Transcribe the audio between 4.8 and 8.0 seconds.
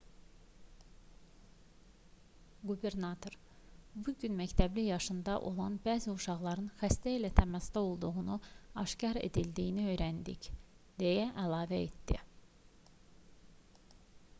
yaşında olan bəzi uşaqların xəstə ilə təmasda